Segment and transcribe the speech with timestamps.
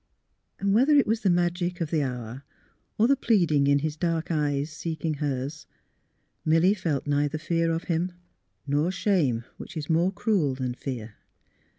[0.57, 2.41] And whether it was the magic of the hour,
[2.97, 5.67] or the pleading in his dark eyes seeking hers,
[6.43, 8.13] Milly felt neither fear of him,
[8.65, 11.17] nor shame which is more cruel than fear.